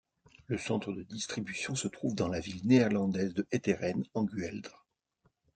[0.47, 4.87] Le centre de distribution se trouve dans la ville néerlandaise de Heteren, en Gueldre.